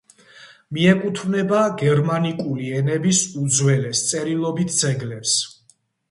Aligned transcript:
მიეკუთვნება 0.75 1.59
გერმანიკული 1.81 2.69
ენების 2.77 3.19
უძველეს 3.41 4.01
წერილობით 4.13 4.73
ძეგლებს. 4.79 5.35